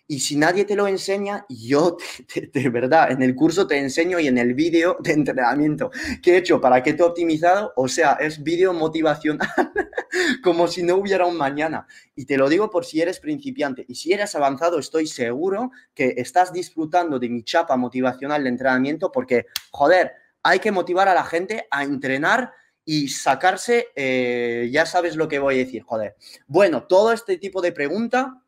Y 0.09 0.21
si 0.21 0.37
nadie 0.37 0.65
te 0.65 0.77
lo 0.77 0.87
enseña, 0.87 1.45
yo 1.49 1.97
de 2.53 2.69
verdad 2.69 3.11
en 3.11 3.23
el 3.23 3.35
curso 3.35 3.67
te 3.67 3.79
enseño 3.79 4.21
y 4.21 4.29
en 4.29 4.39
el 4.39 4.55
vídeo 4.55 4.97
de 5.01 5.13
entrenamiento 5.13 5.91
que 6.23 6.35
he 6.35 6.37
hecho 6.39 6.61
para 6.61 6.83
que 6.83 6.93
te 6.93 7.03
he 7.03 7.07
optimizado, 7.07 7.73
o 7.77 7.89
sea, 7.89 8.13
es 8.21 8.43
vídeo 8.43 8.73
motivacional 8.73 9.49
como 10.43 10.69
si 10.69 10.83
no 10.83 10.97
hubiera 10.97 11.27
un 11.27 11.37
mañana. 11.37 11.87
Y 12.15 12.25
te 12.25 12.37
lo 12.37 12.49
digo 12.49 12.71
por 12.71 12.85
si 12.85 13.01
eres 13.01 13.19
principiante. 13.19 13.85
Y 13.89 13.97
si 13.97 14.13
eres 14.13 14.35
avanzado, 14.35 14.79
estoy 14.79 15.07
seguro 15.07 15.73
que 15.95 16.15
estás 16.17 16.53
disfrutando 16.53 17.19
de 17.19 17.29
mi 17.29 17.43
chapa 17.43 17.77
motivacional 17.77 18.45
de 18.45 18.51
entrenamiento 18.51 19.11
porque, 19.11 19.47
joder, 19.71 20.13
hay 20.43 20.61
que 20.61 20.71
motivar 20.71 21.09
a 21.09 21.15
la 21.15 21.25
gente 21.25 21.67
a 21.71 21.83
entrenar 21.83 22.53
y 22.85 23.09
sacarse, 23.09 23.89
eh, 23.97 24.69
ya 24.71 24.87
sabes 24.87 25.17
lo 25.17 25.27
que 25.27 25.41
voy 25.41 25.57
a 25.57 25.59
decir, 25.59 25.83
joder. 25.83 26.15
Bueno, 26.47 26.85
todo 26.85 27.13
este 27.13 27.37
tipo 27.37 27.61
de 27.61 27.73
pregunta 27.73 28.41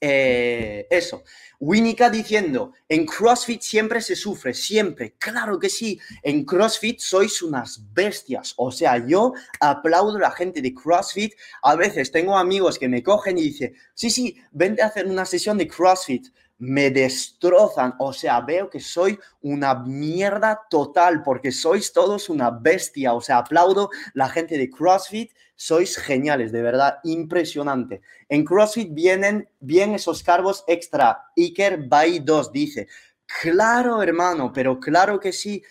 eh, 0.00 0.86
eso. 0.90 1.24
Winica 1.58 2.08
diciendo, 2.08 2.72
en 2.88 3.04
CrossFit 3.04 3.60
siempre 3.60 4.00
se 4.00 4.16
sufre, 4.16 4.54
siempre. 4.54 5.14
Claro 5.18 5.58
que 5.58 5.68
sí, 5.68 6.00
en 6.22 6.44
CrossFit 6.44 7.00
sois 7.00 7.42
unas 7.42 7.82
bestias. 7.92 8.54
O 8.56 8.72
sea, 8.72 8.96
yo 9.06 9.34
aplaudo 9.60 10.16
a 10.16 10.20
la 10.20 10.30
gente 10.30 10.62
de 10.62 10.72
CrossFit. 10.72 11.34
A 11.62 11.76
veces 11.76 12.10
tengo 12.10 12.38
amigos 12.38 12.78
que 12.78 12.88
me 12.88 13.02
cogen 13.02 13.36
y 13.36 13.42
dicen, 13.42 13.74
sí, 13.92 14.08
sí, 14.08 14.36
vente 14.52 14.80
a 14.82 14.86
hacer 14.86 15.06
una 15.06 15.26
sesión 15.26 15.58
de 15.58 15.68
CrossFit 15.68 16.28
me 16.60 16.90
destrozan. 16.90 17.94
O 17.98 18.12
sea, 18.12 18.40
veo 18.40 18.70
que 18.70 18.78
soy 18.78 19.18
una 19.42 19.74
mierda 19.74 20.60
total 20.70 21.22
porque 21.22 21.50
sois 21.50 21.92
todos 21.92 22.28
una 22.28 22.50
bestia. 22.50 23.14
O 23.14 23.20
sea, 23.20 23.38
aplaudo 23.38 23.90
la 24.14 24.28
gente 24.28 24.56
de 24.56 24.70
CrossFit. 24.70 25.32
Sois 25.56 25.98
geniales, 25.98 26.52
de 26.52 26.62
verdad, 26.62 27.00
impresionante. 27.04 28.00
En 28.28 28.44
CrossFit 28.44 28.94
vienen 28.94 29.48
bien 29.60 29.94
esos 29.94 30.22
cargos 30.22 30.64
extra. 30.66 31.24
Iker 31.36 31.86
by 31.86 32.20
2 32.20 32.52
dice, 32.52 32.88
claro, 33.26 34.02
hermano, 34.02 34.52
pero 34.52 34.80
claro 34.80 35.20
que 35.20 35.32
sí. 35.32 35.62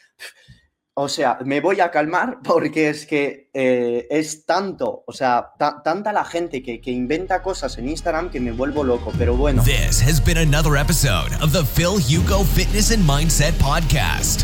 O 1.01 1.07
sea, 1.07 1.37
me 1.45 1.61
voy 1.61 1.79
a 1.79 1.91
calmar 1.91 2.39
porque 2.43 2.89
es 2.89 3.05
que 3.05 3.49
eh, 3.53 4.05
es 4.09 4.45
tanto, 4.45 5.03
o 5.07 5.13
sea, 5.13 5.51
ta 5.57 5.81
tanta 5.81 6.11
la 6.11 6.25
gente 6.25 6.61
que, 6.61 6.81
que 6.81 6.91
inventa 6.91 7.41
cosas 7.41 7.77
en 7.77 7.87
Instagram 7.87 8.29
que 8.29 8.39
me 8.39 8.51
vuelvo 8.51 8.83
loco, 8.83 9.13
pero 9.17 9.35
bueno. 9.35 9.63
This 9.63 10.01
has 10.01 10.23
been 10.23 10.37
another 10.37 10.75
episode 10.75 11.33
of 11.41 11.53
the 11.53 11.63
Phil 11.63 11.99
Hugo 11.99 12.43
Fitness 12.43 12.91
and 12.91 13.03
Mindset 13.05 13.53
Podcast. 13.55 14.43